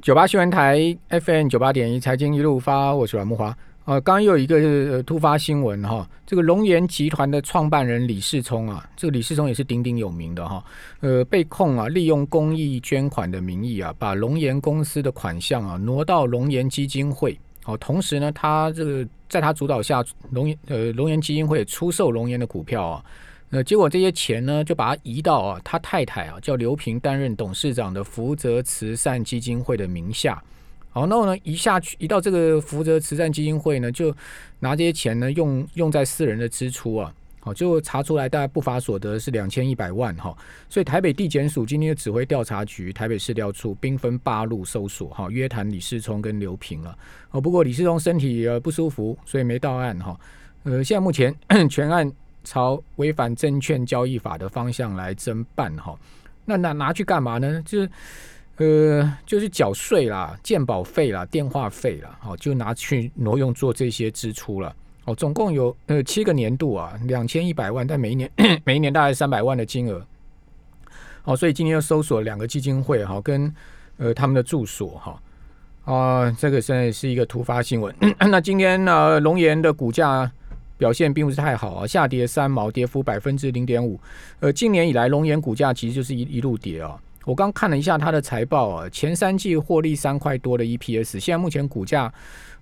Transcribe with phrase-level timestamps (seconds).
[0.00, 3.56] 九八新闻台 FM 九八点一财经一路发，我是阮木华。
[3.84, 10.64] 呃，刚刚又有一个突发新闻哈，这个龙岩集团的创办人李世聪啊，这个李世聪也是鼎鼎有名的哈，
[11.00, 17.38] 呃，被控啊利用公益捐款的名义啊，把龙岩公司的款项啊挪到龙岩基金会。
[17.62, 23.04] 好，同时呢，他这个在他主导下，龙岩呃龙岩基金会出售龙岩的股票啊。
[23.52, 30.42] 呃，结果这些钱呢，就把它移到啊，他太太啊，叫刘平担任董事长的福泽慈善基金会的名下。
[30.88, 34.14] 好，那我呢，一下去，一到这个福泽慈善基金会呢，就
[34.60, 37.12] 拿这些钱呢，用用在私人的支出啊。
[37.40, 40.34] 好，最后查出来，大概不法所得是两千一百万哈。
[40.70, 46.96] 所以台北地检署今天的指挥调查局、台北市调处兵分八路搜索哈，约谈李世聪跟刘平了。
[47.32, 50.18] 哦，不过李世聪身体呃不舒服，所以没到案哈。
[50.62, 51.34] 呃，现在目前
[51.68, 52.10] 全案。
[52.44, 55.96] 朝违反证券交易法的方向来侦办哈，
[56.44, 57.62] 那拿拿去干嘛呢？
[57.64, 57.90] 就是
[58.56, 64.74] 呃，就是缴税啦、健保费啦、电话费啦，好，就拿去挪用做这些支出了。
[65.04, 68.30] 哦，总共有呃七个年度啊，两千一百万，但每一年
[68.64, 70.04] 每一年大概三百万的金额。
[71.22, 73.52] 好，所以今天又搜索两个基金会哈，跟
[73.96, 75.22] 呃他们的住所哈
[75.84, 77.94] 啊，这个现在是一个突发新闻。
[78.18, 80.30] 那今天呢，龙岩的股价。
[80.82, 84.00] 表现并不是太好啊，下跌三毛，跌幅百分之零点五。
[84.40, 87.00] 呃，今年以来，龙岩股价其实就是一一路跌啊。
[87.24, 92.12] 我刚看了一下它的财报啊，前三季获利三块多的 EPS，现在目前股价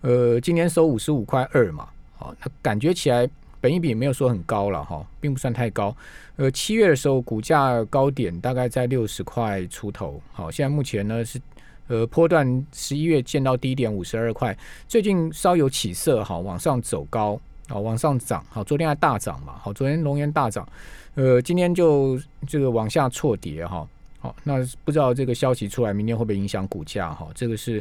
[0.02, 3.26] 呃今年收五十五块二嘛，好，那感觉起来
[3.58, 5.96] 本一比没有说很高了哈，并不算太高。
[6.36, 11.40] 呃，七月的时候股价高点大概在六十块出头，好，现在目前呢是
[11.88, 14.54] 呃波段十一月见到低点五十二块，
[14.86, 17.40] 最近稍有起色哈，往上走高。
[17.70, 20.68] 好，往上涨，好，昨天还大涨嘛，好，昨天龙岩大涨，
[21.14, 23.86] 呃，今天就这个往下错跌哈，
[24.18, 27.28] 好，那不知道这个消息出来，明天会不会影响股价哈？
[27.32, 27.80] 这个是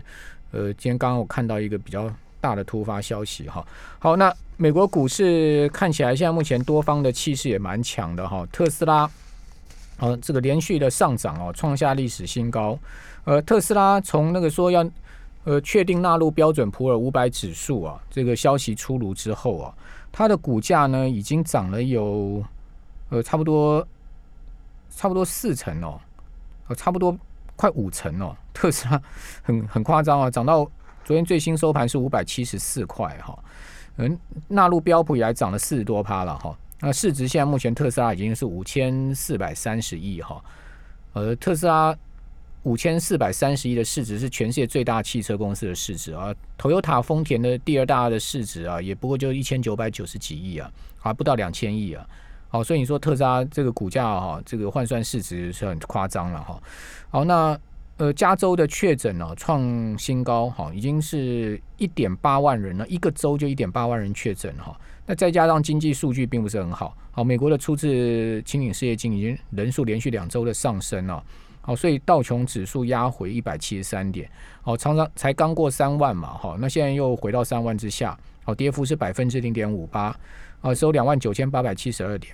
[0.52, 2.08] 呃，今天刚刚我看到一个比较
[2.40, 3.66] 大的突发消息哈。
[3.98, 9.10] 好，那美国股市看起来现在目前多方的气势也蛮强的哈，特斯拉，
[9.98, 12.77] 呃，这个连续的上涨哦，创下历史新高，
[13.23, 14.88] 呃，特斯拉从那个说要。
[15.45, 19.73] 呃，确定纳入标准普尔五百指数啊，这个消息出炉之后啊，
[20.11, 22.44] 它的股价呢已经涨了有
[23.10, 23.88] 呃差不多
[24.89, 26.00] 差不多四成哦，
[26.67, 27.17] 呃差不多
[27.55, 29.02] 快五成哦，特斯拉
[29.42, 30.70] 很很夸张啊，涨到
[31.05, 33.39] 昨天最新收盘是五百七十四块哈，
[33.95, 34.20] 嗯，
[34.50, 40.44] 纳入标普以来涨了四十多趴了哈，那市值现在目前特斯拉已经是五千四百三十亿哈，
[41.14, 41.98] 呃，特斯拉。
[42.64, 52.05] 五千四百三十亿的市值是全世界最大汽车公司的市值啊，Toyota 丰田的第二大的市值啊，也不过就一千九百九十几亿啊，还不到两千亿啊。
[52.49, 56.61] 好，所以你说特斯拉这个股价哈，这个换算市值是很夸张了哈。
[57.09, 57.58] 好，那
[57.97, 64.77] 呃，加州的确诊呢创新高哈，已经是一点八万人了，一个州就一点八万人确诊哈。
[65.05, 71.23] 那再加上经济数据并不是很好，好，美国的初次清理失业金已经人数连续两周的上升了。
[71.61, 74.27] 好，所以道琼指数压回一百七十三点，
[74.61, 80.17] 好，常常才刚过三万嘛，哈，那现在又回到三万之下，好，跌幅是百分之零点五八，
[80.61, 82.33] 啊，收两万九千八百七十二点，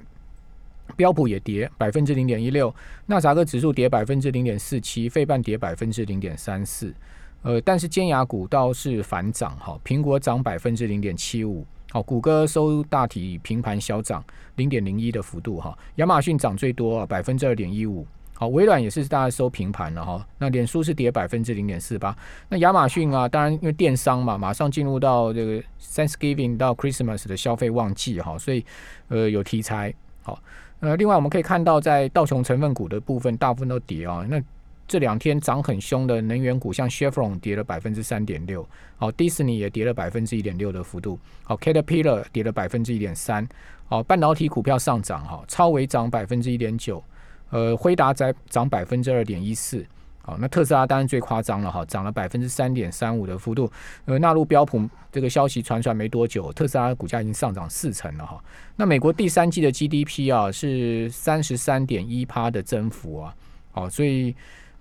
[0.95, 2.73] 标普也跌百分之零点一六，
[3.07, 6.93] 纳萨克指数跌百分之零点四七，费半跌百分之零点三四，
[7.41, 14.23] 呃，但是尖牙股倒是反涨，哈，苹果涨百分之零点七五，好，谷歌收大体平盘小涨
[14.55, 18.07] 零点零一的幅度，哈，亚马逊涨最多啊，百分之二点一五。
[18.37, 20.27] 好，微软也是大概收平盘了哈。
[20.37, 22.13] 那脸书是跌百分之零点四八。
[22.49, 28.65] 那亚马逊啊，当然因为电商嘛，马上进入到这个 Thanksgiving 到 Christmas 的消费旺季哈，所以
[29.07, 29.93] 呃有题材。
[30.21, 30.37] 好，
[30.81, 34.25] 呃，另外我们可以看到，在道琼成分股的部分，大部分都跌啊。
[34.29, 34.41] 那
[34.85, 38.67] 这两天涨很凶的能源股，像 Chevron 跌了百分之三点六。
[38.97, 41.17] 好，迪士尼也跌了百分之一点六的幅度。
[41.43, 43.47] 好，Caterpillar 跌了百分之一点三。
[43.87, 47.01] 好，半导体股票上涨哈，超微涨百分之一点九。
[47.49, 49.85] 呃，辉达在涨百分之二点一四，
[50.21, 53.71] 好，那特斯拉当然最夸张了哈，涨了百分之三点三五的幅度。
[54.05, 58.43] 呃，纳入标普这个消息传出来没多久，特斯拉股价已经上涨四成了哈。
[58.75, 63.35] 那美国第三季的 GDP 啊是三十三点一趴的增幅啊，
[63.71, 64.35] 好，所以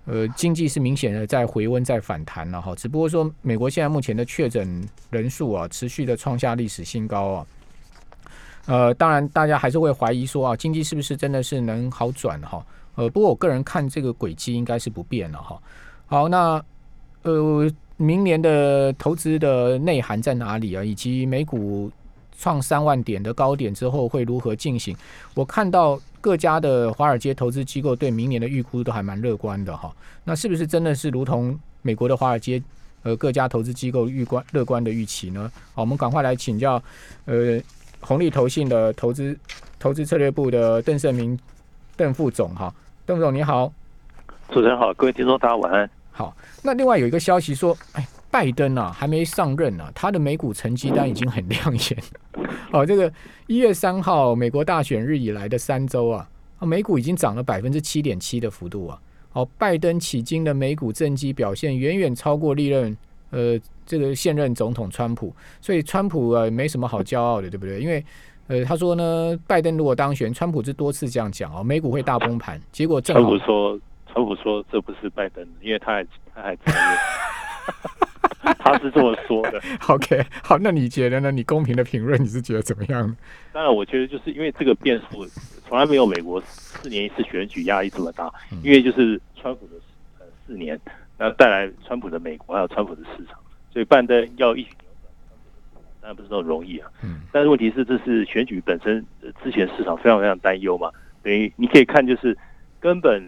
[0.05, 2.75] 呃经济是明显的在回温在反弹了哈。
[2.75, 7.47] 只不过说美国现在目前的确诊人数啊持续的创下历史新高啊。
[8.65, 12.65] 呃，当然，大家还是会怀疑说啊，经济是不是真的是能好转哈？
[12.95, 15.61] 呃，不过我个人看这个轨迹应该是不变了哈。
[16.07, 16.63] 好，那
[17.23, 20.83] 呃，明年的投资的内涵在哪里啊？
[20.83, 21.91] 以及美股
[22.37, 24.95] 创三万点的高点之后会如何进行？
[25.33, 29.95] 我看到各家的华尔街投资机构对明年的预估都还蛮乐观的哈。
[30.23, 32.61] 那是不是真的是如同美国的华尔街
[33.03, 35.51] 呃各家投资机构预观乐观的预期呢？
[35.73, 36.81] 好，我们赶快来请教
[37.25, 37.61] 呃
[38.05, 39.37] 红利投信的投资
[39.79, 41.37] 投资策略部的邓胜明
[41.97, 42.73] 邓副总哈，
[43.05, 43.73] 邓副总你好，
[44.49, 45.89] 主持人好，各位听众大家晚安。
[46.11, 48.07] 好，那另外有一个消息说，哎。
[48.31, 52.03] 拜登啊，还没上任呢，他的美股成绩单已经很亮眼。
[52.73, 53.09] 哦，这个
[53.47, 56.27] 一月三号美国大选日以来的三周啊，
[56.59, 58.99] 美股已经涨了百分之七点七的幅度啊。
[59.31, 62.97] 哦，拜登迄今的美股政绩表现远远超过历任
[63.35, 67.81] 呃这个现任总统川普，所以川普呃没什么好骄傲的，对不对？
[67.81, 68.03] 因为
[68.47, 72.59] 呃他说呢，拜登如果当选，川普是多次这样讲哦，美股会大崩盘。
[72.71, 73.77] 结果川普说，
[74.07, 76.03] 川普说这不是拜登，因为他还
[76.33, 76.73] 他还在
[78.59, 79.61] 他是这么说的。
[79.89, 81.31] OK，好，那你觉得呢？
[81.31, 83.15] 你公平的评论，你是觉得怎么样？
[83.51, 85.25] 当然，我觉得就是因为这个变数
[85.67, 88.31] 从来没有美国四年一次选举压力这么大，
[88.63, 89.73] 因为就是川普的
[90.19, 90.79] 呃四年，
[91.17, 93.39] 那带来川普的美国还有川普的市场，
[93.71, 94.69] 所以拜登要一扭
[95.01, 96.89] 转，当然不是那么容易啊。
[97.03, 97.21] 嗯。
[97.31, 99.05] 但是问题是，这是选举本身
[99.43, 100.91] 之前市场非常非常担忧嘛？
[101.23, 102.37] 等于你可以看，就是
[102.79, 103.23] 根本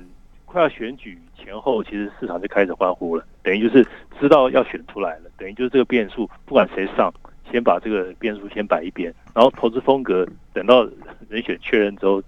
[0.45, 1.17] 快要选举。
[1.39, 3.87] 前后其实市场就开始欢呼了，等于就是
[4.19, 7.13] 知道要选出来了，等于就是这个变数，不管谁上，
[7.49, 10.83] 先把这个变数先摆一边，然后投资风格等到
[11.29, 12.21] 人选确认之后，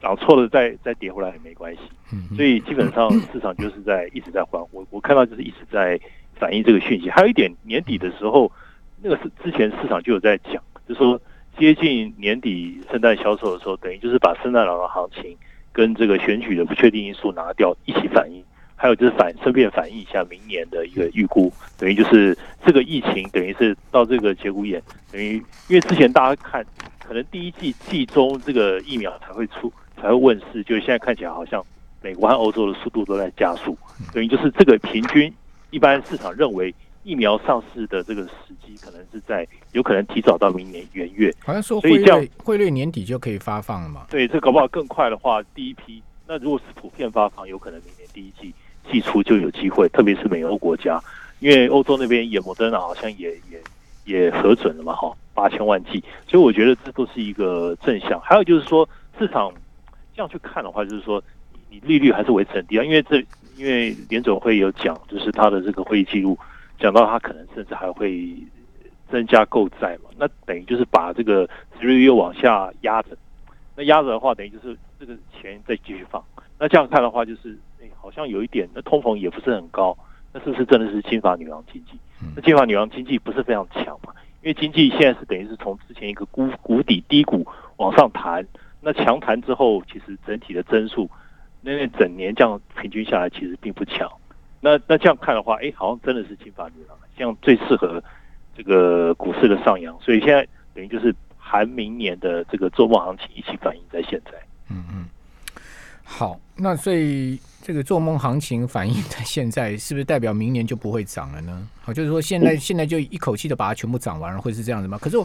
[0.00, 1.80] 涨错了再再跌回来也没关系。
[2.36, 5.98] 所以基本上市场就是在一直在换，我，我看到就是一直在
[6.34, 7.10] 反映这个讯息。
[7.10, 8.50] 还有一点，年底的时候，
[9.02, 11.20] 那个是之前市场就有在讲，就是说
[11.58, 15.36] 接近年底圣诞销售的时候，等于就是把圣诞老人行情。
[15.72, 18.42] 跟这个选举的不确定因素拿掉一起反映，
[18.76, 22.34] 还有就是反顺便反映一下明年的一个预估，等于就是
[22.64, 24.82] 这个疫情等于是到这个节骨眼，
[25.12, 25.34] 等于
[25.68, 26.64] 因为之前大家看
[26.98, 31.64] 可能第一季季中这个疫苗才会出才会问世，就是现在看起来好像
[32.02, 33.76] 美国和欧洲的速度都在加速，
[34.12, 35.32] 等于就是这个平均
[35.70, 36.74] 一般市场认为。
[37.06, 38.32] 疫苗上市的这个时
[38.66, 44.06] 机可能是在有可能提早到明年元月，好像说，所以这样汇率年底就可以发放了嘛？
[44.10, 48.52] 对，这搞不好更快的话，第一批那如果是普遍发放，有可能明年第一季
[48.90, 51.00] 季初就有机会，特别是美欧国家，
[51.38, 53.62] 因为欧洲那边也摩登啊，好像也也
[54.04, 58.20] 也核准了嘛，哈，八千万剂，所以我觉得这都是一个正向。
[58.20, 59.52] 还有就是说，市场
[60.16, 61.22] 这样去看的话，就是说
[61.70, 63.22] 你利率还是维持很低啊，因为这
[63.56, 66.36] 因为联总会有讲，就是他的这个会议记录。
[66.78, 68.36] 讲到他可能甚至还会
[69.10, 71.48] 增加购债嘛，那等于就是把这个
[71.80, 73.16] 利率又往下压着，
[73.74, 76.22] 那压着的话，等于就是这个钱再继续放。
[76.58, 79.96] 那这样看的话，就是哎，好像有一点，那通膨也不是很高，
[80.34, 81.92] 那是不是真的是金发女郎经济？
[82.34, 84.12] 那金发女郎经济不是非常强嘛？
[84.42, 87.46] 因为经济现在是等于是从之前一个谷谷底低谷
[87.78, 88.46] 往上弹，
[88.86, 91.10] 那强弹之后，其实整体的增速，
[91.60, 94.08] 那那整年这样平均下来，其实并不强。
[94.60, 98.00] 那那这样看的话，哎，好像真的是金发女郎，这样最适合
[98.56, 99.98] 这个股市的上扬。
[100.00, 104.30] 所以现在等于就是含明年的这个周末行情一起反映在现在。
[104.70, 105.08] 嗯嗯，
[106.08, 111.68] 好，那所以这个做梦行情反映在现在，是不是代表明年就不会涨了呢？
[111.82, 114.96] 好，就是说现在现在就一口气的把它全部涨完了，会是这样子吗？
[114.98, 115.16] 可是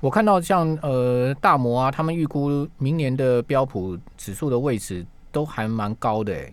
[0.00, 6.50] 我看到像呃大摩啊，他们预估明年的标普指数的位置都还蛮高的哎。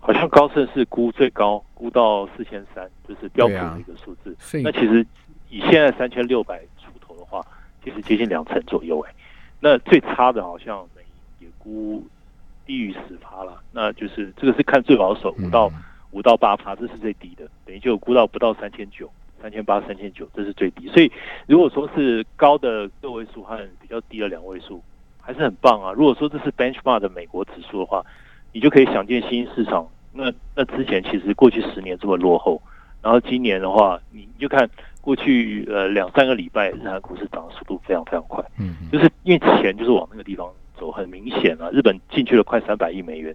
[0.00, 4.36] 好像高盛是估最高估到四千三，就是标普的一个数字。
[4.64, 5.06] 那其实
[5.48, 7.40] 以现在三千六百出头的话，
[7.84, 9.14] 其实接近两成左右哎。
[9.60, 10.84] 那最差的好像
[11.38, 12.04] 也估
[12.66, 13.62] 低于十趴了。
[13.72, 15.70] 那就是这个是看最保守五到
[16.10, 20.88] 五到八趴，这是最低的，等于就估到不到三千九、三千八、三千九，这是最低。
[20.88, 21.10] 所以
[21.46, 24.82] 如果说是高的个位数和比较低的两位数，
[25.20, 25.92] 还是很棒啊。
[25.92, 28.04] 如果说这是 benchmark 的美国指数的话。
[28.54, 32.60] 你就可以想见新兴市场，那那之前其实过去十年这么落后，
[33.00, 34.68] 然后今年的话，你你就看
[35.00, 43.32] 过去呃两三个礼拜，日韩股市涨的速度非常非常快，嗯，就是因为钱就是往那个地方走，很明显啊，日本进去了快三百亿美元，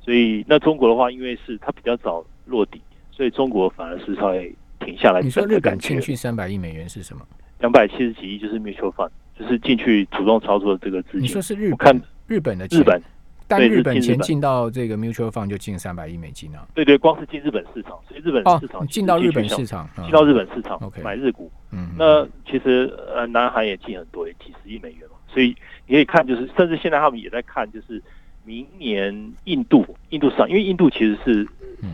[0.00, 5.20] 所以那中国的话，因为是它比较早落底，所以中国反而是稍微停下来。
[5.20, 7.20] 你说日本进去三百亿美元是什么？
[7.60, 11.20] 两百七十几亿就是 mutual fund，就是进去主动操作这个资金。
[11.20, 11.78] 你说是日本？
[11.78, 13.02] 看日本的日本。
[13.48, 16.66] 但日本钱进到这个 mutual fund 就进三百亿美金啊！
[16.74, 21.48] 对对，光是进日本市场，所以日本市场进到日本市场，进到日本市场买日股。
[21.70, 25.15] 嗯，那其实呃，南韩也进很多，也几十亿美元嘛。
[25.28, 25.56] 所以
[25.86, 28.02] 你可以看，就是甚至现在他们也在看，就是
[28.44, 31.46] 明年印度印度市场，因为印度其实是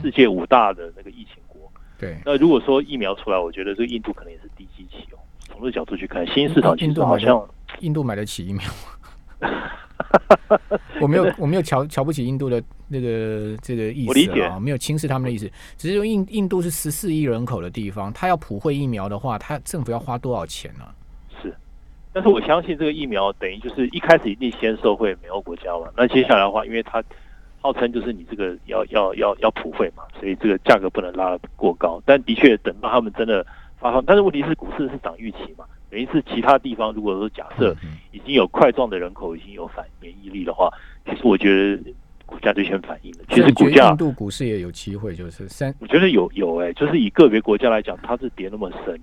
[0.03, 1.61] 世界五大的那个疫情国。
[1.99, 2.17] 对。
[2.25, 5.19] 那如果说疫苗出来，我觉得这个印度可能也是低基期哦。
[5.47, 7.49] 从这个角度去看，新市场印度好像
[7.81, 9.49] 印度买得起疫苗吗？
[11.01, 20.85] 我没有 我没有瞧瞧不起印度的那个这个意思啊，没有轻视他们的意思，只是说印印度是十四亿人口的地方，他要普惠疫苗的话，他政府要花多少钱呢？
[20.85, 20.93] 是，
[22.13, 27.03] 但是我相信这个疫苗等于就是一开始一定先受惠美欧国家嘛，那接下来的话，因为它
[27.61, 33.47] 号称就是你这个要要要要普惠嘛，所以这个价格不能拉过高，但的确等到他们真的
[33.79, 35.65] 发放，但是问题是股市是涨预期嘛。
[35.91, 37.77] 等于是其他地方，如果说假设
[38.13, 40.71] 已经有块状的人口已经有反免疫力的话，
[41.05, 41.83] 其实我觉得
[42.25, 43.19] 股价就先反应了。
[43.29, 48.99] 其实股价印度股市也有机会，就是三，我觉得有有哎，就是以个别国家来讲，它是跌那么深，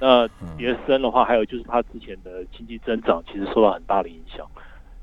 [0.00, 4.46] 那跌深的话，还有就是它之前的经济增长其实受到很大的影响，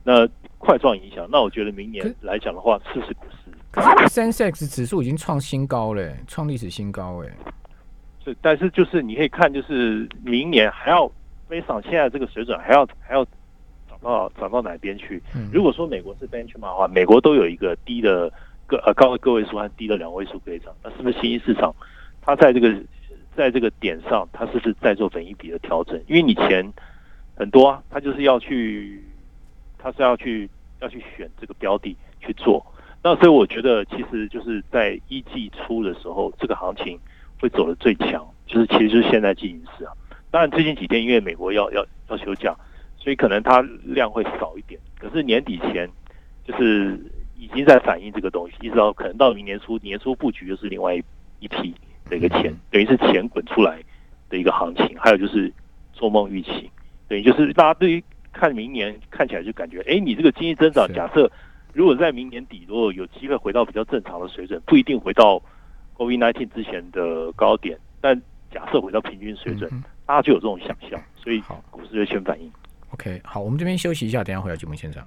[0.04, 7.30] 那块状影响，那我觉得明年来讲的话，次市股市，可是 Sensex 指数已经创新高了，创历史新高哎，
[8.24, 11.12] 是，但是就是你可以看，就是明年还要。
[11.48, 13.24] 非常现在这个水准还要还要
[13.88, 15.22] 涨到涨到哪边去？
[15.54, 18.28] 如果说美国是 benchmark 的话，美国都有一个低的
[18.66, 21.72] 个呃高的个位数和低的两位数可以涨，那是不是新兴市场
[22.20, 22.76] 它在这个
[23.36, 26.02] 在这个点上，它是不是在做本一笔的调整？
[26.08, 26.66] 因为你钱
[27.36, 29.04] 很多啊，它就是要去，
[29.78, 30.50] 它是要去
[30.82, 32.66] 要去选这个标的去做。
[33.04, 37.00] 那所以我觉得，其实就是在一季初的时候，这个行情
[37.40, 39.94] 会走的最强，就是其实就是现在进行时啊。
[40.32, 42.56] 当然，最近几天因为美国要要要休假，
[42.98, 44.80] 所以可能它量会少一点。
[44.98, 45.88] 可是年底前
[46.44, 47.00] 就是
[47.38, 50.96] 已经在反映这个东西，一直到可能到明年初，年初布局又是另外
[51.40, 51.76] 一批
[52.10, 53.82] 的一个钱，等于是钱滚出来
[54.30, 54.98] 的一个行情。
[55.00, 55.52] 还有就是
[55.94, 56.70] 做梦预期，
[57.08, 61.32] 等于就是大家对于看明年看起来就感觉，哎，你这个经济增长，假设
[61.74, 65.42] 如果在明年底如果有机会回到比较正常的水准，不一定回到
[65.98, 68.20] COVID-19 之前的高点，但
[68.52, 69.70] 假设回到平均水准。
[70.08, 72.48] 大家就有这种想象，所以股市就先反应。
[72.92, 75.04] OK，好，我们这边休息一下，等下回到节目现场。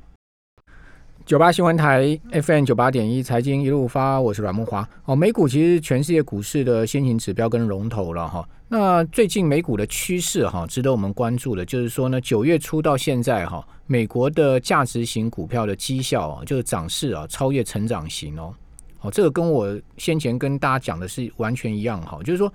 [1.28, 4.88] 九八新闻台 FM 九八点一财经一路发，我是阮木华。
[5.04, 8.48] 哦，美股其实全世界股市的先行指标跟龙头了哈。
[8.66, 18.54] 那最近美股的趋势哈，值得我们关注的，就是说呢，九月初到现在哈，美国的价值型股票的绩效啊，就是涨势啊，超越成长型哦。
[19.02, 22.50] 哦，这个跟我先前跟大家讲的是完全一样哈，就是说。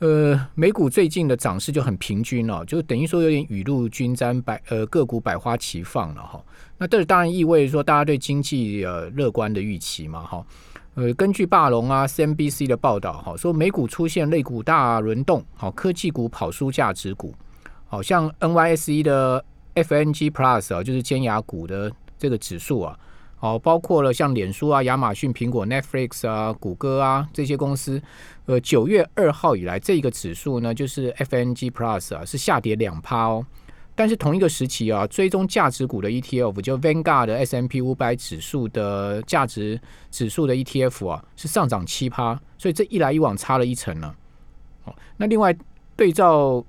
[0.00, 6.40] 呃，美股最近的涨势就很平均了，就等于说有点雨露均沾，百呃个股百花齐放了哈。
[6.78, 10.46] 那这当然意味着说大家对经济呃乐观的预期嘛哈。
[10.94, 17.34] 呃，根据霸龙啊 CNBC 的报道哈，说美股出现类股大轮动，好科技股跑输价值股，
[17.86, 22.96] 好像 NYSE 的 FNG Plus 啊，就是尖牙股的这个指数啊。
[23.40, 28.02] 哦，包括了像脸书啊、亚马逊、苹果、Netflix 啊、谷歌啊这些公司，
[28.48, 33.44] 呃，九月二号以来，这个指数呢，就是 FNG Plus 啊，是下跌两趴哦。
[33.94, 39.78] 但是同一个时期啊，追踪价值股的 ETF 就 Vanguard 的 S&P 五百指数的价值
[40.10, 44.14] 指数的 ETF 啊，是上涨七趴，所以这一来一往差了一层呢。
[44.84, 45.54] 哦，那另外
[45.94, 46.64] 对照。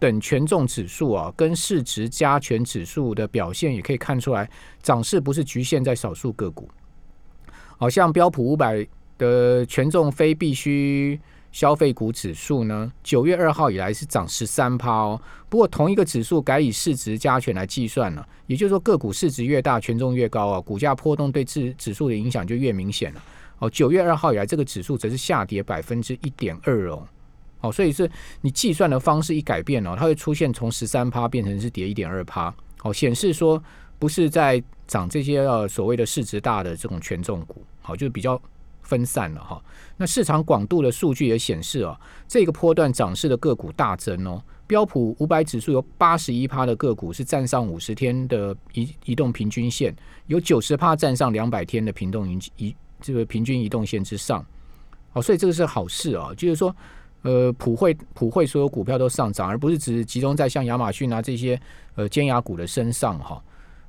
[0.00, 4.50] 等权重指数啊，跟市值加权指数的表现也可以看出来，
[4.82, 6.68] 涨势不是局限在少数个股。
[7.78, 8.86] 好像标普五百
[9.18, 11.20] 的权重非必需
[11.52, 15.20] 消费股指数呢，九月二号以来是涨十三趴哦。
[15.48, 23.22] 不过同一个指数改以市值加权来计算了，也就是说个股市值越大，权重越高啊，股价波动对指指数的影响就越明显了。
[23.60, 27.06] 哦，九月二号以来这个指数则是下跌百分之一点二哦。
[27.60, 32.52] 哦，所以是你计算的方式一改变哦，它会出现从十三趴变成是跌一点二趴，
[32.82, 33.62] 哦，显示说
[33.98, 38.38] 不是在涨这些呃所谓的市值大的这种权重股，好，就是比较
[38.84, 39.60] 分散了哈。
[39.96, 49.92] 那市场广度的数据也显示啊，这个波段涨势的个股大增哦，标普五百指数有八十一趴的个股是站上五十天的移移动平均线，
[50.28, 54.46] 有九十趴站上两百天的平动移移这个平均移动线之上，
[55.14, 56.74] 哦，所以这个是好事啊，就是说。
[57.26, 61.58] 呃，普惠普惠所有股票都上涨，而不是只是集中在像亚马逊啊这些
[61.94, 63.42] 呃尖牙股的身上哈。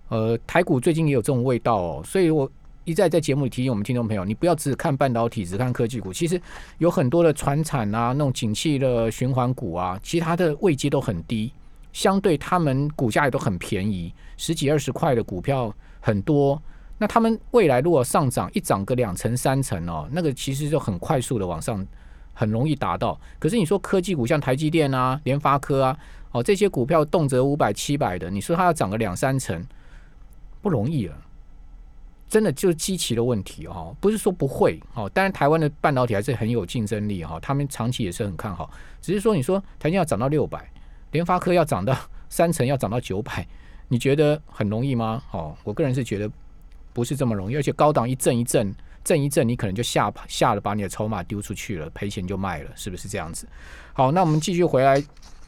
[0.07, 2.49] 呃，台股最近也有这种味道哦，所以我
[2.85, 6.41] 一再在节目里提醒我们听众朋友，你不要只看半导体，只看科技股，其实
[6.77, 11.51] 有很多的船产啊，那种景气的循环股啊，其他的位阶都很低，
[11.91, 16.61] 相对他们股价也都很便宜，十几二十块的股票很多。
[16.97, 21.85] 那他们未来如果上涨一涨个两成三成哦，那个其实就很快速的往上。
[22.37, 25.97] 很容易达到，可是你说科技股像台积电啊、联发科啊，
[26.33, 29.65] 哦这些股票动辄五百、七百的，你说它要涨个两三成，
[30.61, 31.15] 不容易啊。
[32.27, 35.09] 真的就是机器的问题哦，不是说不会哦。
[35.13, 38.69] 当然台湾的半导体还是很有竞争力哈，他们长期也是很看好。
[39.01, 40.69] 只是说你说台积要涨到六百，
[41.11, 41.95] 联发科要涨到
[42.27, 43.47] 三成，要涨到九百，
[43.87, 45.21] 你觉得很容易吗？
[45.31, 46.29] 哦，我个人是觉得
[46.91, 53.47] 不是这么容易，而且高档一震一震，震一震，你可能就吓怕吓了，把你的筹码丢出去了，赔钱就卖了，是不是这样子？
[53.93, 55.01] 好，那我们继续回来，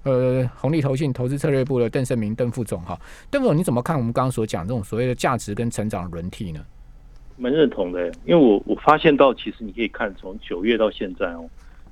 [0.08, 2.98] 呃，红利投信投资策略部的邓胜明邓副总哈，
[3.30, 6.62] 邓副总你怎么看我们刚刚所讲这种所谓的价值跟成长轮替呢？
[7.36, 11.50] 蛮认同的，因为我我发现到，其实你可以看从九月到现在哦，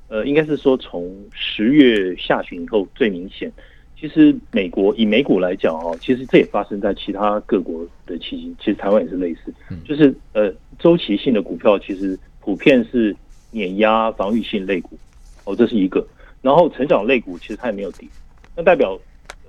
[0.08, 3.52] 呃，应该是说从十月下旬以后最明显。
[4.00, 9.54] 其实美国以美股来讲哦，其实这也发生在其他各国的基金，其实台湾也是类似，
[9.84, 13.14] 就是呃周期性的股票其实普遍是
[13.52, 14.98] 碾压防御性类股
[15.44, 16.06] 哦，这是一个。
[16.46, 18.08] 然后成长类股其实它也没有跌，
[18.56, 18.98] 那代表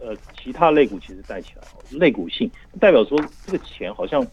[0.00, 1.62] 呃其他类股其实带起来，
[1.98, 2.50] 类股性
[2.80, 4.26] 代表说这个钱好像。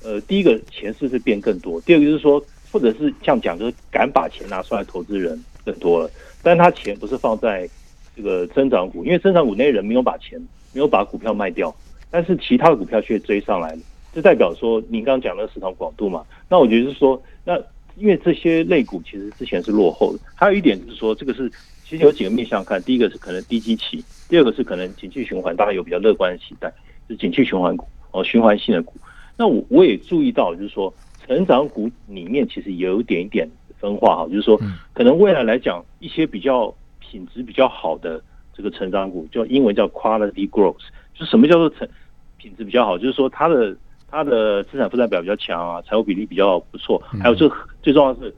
[0.00, 1.80] 呃，第一个钱是不是变更多？
[1.80, 6.08] 第二个就是说，或者是像讲，就是敢把钱拿出来投资人更多了，
[6.40, 7.68] 但是他钱不是放在
[8.14, 10.38] 这个增长股，因为增长股那些人没有把钱，
[10.72, 11.74] 没有把股票卖掉，
[12.12, 13.80] 但是其他的股票却追上来了，
[14.14, 16.24] 就代表说您刚刚讲的市场广度嘛。
[16.48, 17.60] 那我觉得是说，那
[17.96, 21.50] 因为这些类股其实之前是落后的，还有一点就是说，这个是
[21.88, 26.70] 其实有几个面向看，第一个是可能低基期，第二个是可能景气循环，大家有比较乐观的期待，
[27.08, 28.92] 是景气循环股哦，循环性的股。
[29.38, 30.92] 那我我也注意到，就是说，
[31.26, 34.60] 成长股里面其实有一点一点分化哈，就是说，
[34.92, 41.88] 可能未来来讲，一些比较品质比较好的这个成长股，叫英文叫 quality growth，就是什么叫做成
[42.36, 43.74] 品质比较好，就是说它的
[44.10, 47.50] 它的资产负债表比较强啊，财务比例比较不错，还有这
[47.82, 48.34] 最重要是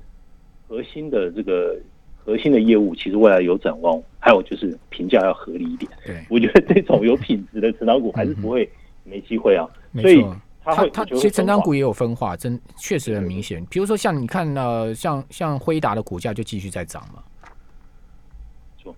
[0.69, 1.77] 核心的这个
[2.25, 5.91] 核心的业务，其实未来有展望，还有就是评价要合理一点。
[6.05, 8.69] 对，我觉得这种有品质的成长股还是不会
[9.05, 9.67] 没机会啊，
[10.01, 10.25] 所以。
[10.63, 13.65] 它它其实成长股也有分化，真确实很明显。
[13.71, 17.23] 比如说像你看呃，像像辉达的股价就继续在涨嘛。
[18.77, 18.95] 错。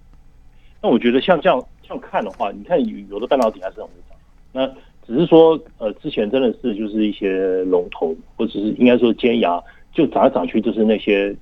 [0.83, 4.19] 那我觉得像这样这样看的话，你看有有的半导体还是很会涨。
[4.51, 4.67] 那
[5.07, 9.63] 只是说呃，之前真的是就是一些龙头，或者是应该说尖牙，
[9.93, 11.33] 就涨来涨去就是那些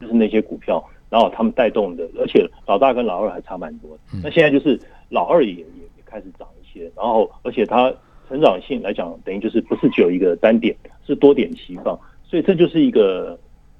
[0.00, 3.98] 就是那些股票，然后他们带动的，而且老大跟老二还差蛮多。
[4.22, 7.92] 那现在就是老二也也也开始涨一些，然后而且它。
[8.28, 10.74] 成长性来讲，等于就是不是只有一个单点，
[11.06, 13.38] 是多点齐放，所以这就是一个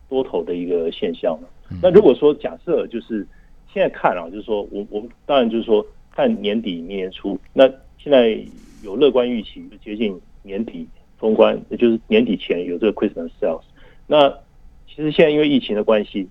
[0.08, 1.48] 多头的一个现象了。
[1.82, 3.26] 那如果说假设就是
[3.74, 8.40] 现在看啊，就是说我我们当然就是说看年底明年初，那现在
[8.84, 10.86] 有乐观预期，就接近年底
[11.18, 13.62] 封关，也就是年底前有这个 Christmas sales。
[14.06, 14.32] 那
[14.86, 16.28] 其实现在因为疫情的关系。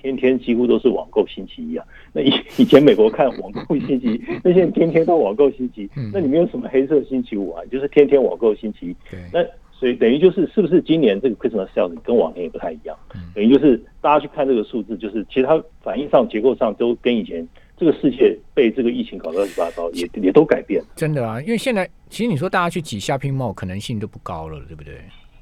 [0.00, 1.84] 天天几乎都是网购星期一啊！
[2.12, 7.62] 那以 以前美国看网购星期一， 那现在天天都网购星期一，那你没有什么黑色星期五啊？
[7.70, 8.96] 就是天天网购星期一。
[9.32, 12.96] 那所以等于就是，是不是今年这个 Christmas sales 跟往年也不太一样？
[13.34, 20.88] 等于就是大家去看这个数字，就是其实它反应上、结构上都跟以前这个世界被这个疫情搞得乱七八糟，也也都改变了。
[20.96, 24.94] 真的啊，因为现在其实你说大家去挤 shopping mall 可能性都不高了，对不对？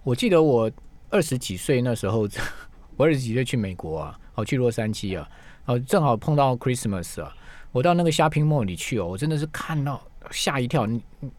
[0.05, 0.71] 我记得我
[1.09, 2.29] 二十几岁那时候，
[2.99, 4.19] 我二十几岁去美国啊。
[4.37, 5.27] 好去洛杉矶啊，
[5.65, 7.35] 哦，正好碰到 Christmas 啊，
[7.73, 9.99] 我到那个 shopping mall 里去哦，我真的是看到
[10.31, 10.87] 吓一跳。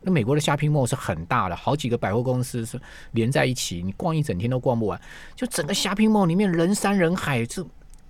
[0.01, 2.81] 那美国的 shopping mall 是很大的，好几个百货公司是
[3.11, 4.99] 连在一起，你逛一整天都逛不完。
[5.35, 7.63] 就整个 shopping mall 里面人山人海，这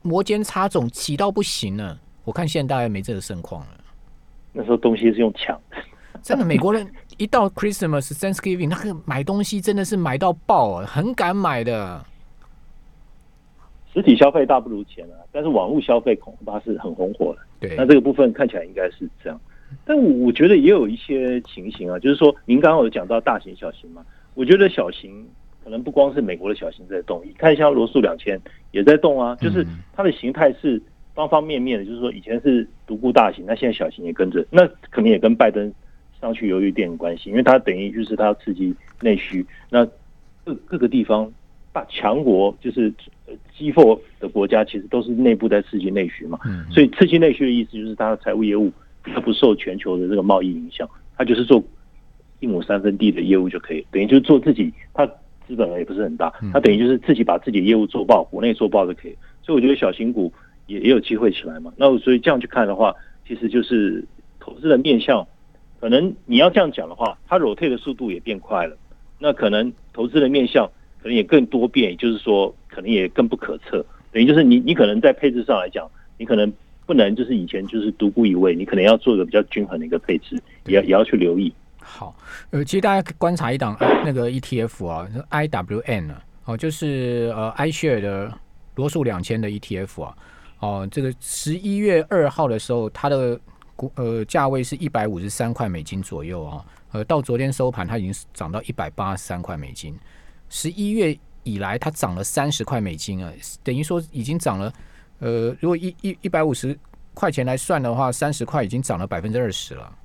[0.04, 2.00] 摩肩擦踵，挤到不行了。
[2.24, 3.68] 我看现在大概没这个盛况了。
[4.54, 5.60] 那时候东西是用抢，
[6.24, 12.04] 真的美国人一到 Christmas Thanksgiving，那个买东西真的是买到爆啊，很敢买的。
[13.98, 17.42] 实体消费大不如前啊，但是网络消费恐怕是很红火的。
[17.60, 19.40] 对，那这个部分看起来应该是这样。
[19.84, 24.06] 但我觉得也有一些情形啊，就是说您刚刚有讲到大型、小型嘛，
[24.36, 25.28] 我觉得小型
[25.64, 28.40] 可能不光是美国的小型在动，你看像罗素两千
[28.72, 30.82] 也在动啊，就是它的形态是
[31.14, 35.74] 方方面面的，就是说以前是独孤大型，那现在小型也跟着，那可能也跟拜登
[36.22, 39.86] 上去有一点关系，因为它等于就是它要刺激内需，那
[40.46, 41.32] 各各个地方。
[41.86, 42.94] 强国就是
[43.58, 46.40] 激富的国家，其实都是内部在刺激内需嘛。
[46.46, 48.72] 嗯，所以刺激内需的意思就是它的财务业务
[49.04, 50.88] 它不受全球的这个贸易影响，
[51.18, 51.64] 它就是做
[52.40, 55.06] 一亩三分地的业务就可以，等于就是做自己，它
[55.48, 59.16] 资本额也不是很大，它等于就是自己把自己的业务做爆，国内做爆就可以。
[59.42, 60.32] 所以我觉得小型股
[60.68, 61.74] 也也有机会起来嘛。
[61.78, 62.94] 那所以这样去看的话，
[63.28, 64.06] 其实就是
[64.40, 65.28] 投资的面向，
[65.80, 68.78] 可能你要这样讲的话，它 rotate 的速度也变快了。
[69.20, 70.70] 那可能投资的面向。
[71.02, 73.86] 可能也更多变，也就是说，可能也更不可测。
[74.12, 76.52] 等于就是你，你可能在配置上来讲，你可能
[76.86, 81.54] 不能就是以前就是独孤一味，你可能要做一个比较均衡的一个配置，也要也要去留意。
[81.80, 82.16] 好，
[82.50, 88.34] 呃，其实大家观察一档那个 ETF 啊，IWN 啊，哦，就是呃 iShare 的
[88.76, 90.18] 罗素两千的 ETF 啊，
[90.60, 93.40] 哦，这个十一月二号的时候，它的
[93.76, 99.96] 股呃价位是一百五十三块美金左右啊，呃，到昨天收盘它已经涨到一百八十三块美金。
[100.50, 103.32] 十一月以来它涨了三十块美金啊，
[103.64, 104.74] 等于说已经涨了，
[105.20, 106.78] 呃，如果一一一百五十
[107.14, 109.98] 块钱来算的话，三十块已经涨了百分之二十了，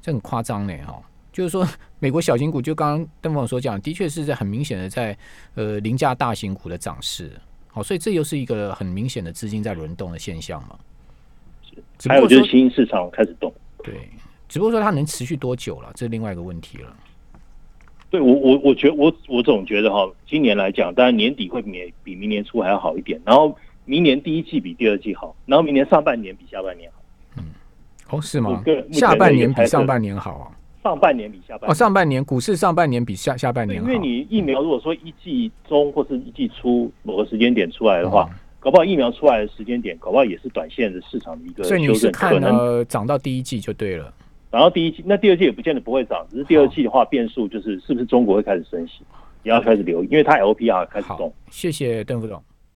[0.00, 1.02] 这很夸张呢哈。
[1.32, 1.66] 就是说，
[1.98, 5.18] 美国小型股就刚刚邓总所讲，的确是在很明显的在
[5.54, 7.32] 呃凌驾大型股的涨势。
[7.66, 10.78] 好，所以这又是一个很明显的资金在轮动的现象嘛。
[11.98, 13.52] 是，还有就是新兴市场开始动。
[13.82, 14.08] 对，
[14.48, 16.96] 只不过说它能持续多久了，这是另外一个问题了。
[18.14, 23.52] 对我，我我觉我我总觉得哈，今年来讲，当然年底会比比明年初还要好一点，然后
[23.84, 27.02] 明年第一季比第二季好，然后明年上半年比下半年好。
[27.38, 27.42] 嗯，
[28.10, 28.62] 哦，是吗？
[28.92, 30.46] 下半年比上半年好啊。
[30.84, 44.14] 上半年比下半哦，上半年股市上半年比下下半年好，因为你疫苗如果说一季中或是一季初某个时间点出来的话，搞不好疫苗出来的时间点，搞不好也是短线的市场的一个所以你是看呢涨到第一季就对了，
[44.54, 49.00] 涨到第一季，那第二季也不见得不会涨，只是第二季的话变数就是是不是中国会开始升息，
[49.42, 51.34] 也要开始留意，因为它 LPR 开始动。
[51.50, 52.40] 谢谢邓副总。